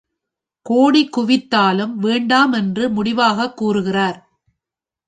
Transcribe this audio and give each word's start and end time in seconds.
கோடி 0.61 1.09
குவித்தாலும் 1.17 1.93
வேண்டாம் 1.93 2.53
என்று 2.53 2.89
முடிவாகக் 2.89 3.57
கூறுகிறார். 3.57 4.29